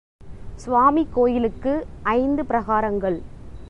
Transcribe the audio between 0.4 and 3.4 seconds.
சுவாமி கோயிலுக்கு ஐந்து பிரகாரங்கள்.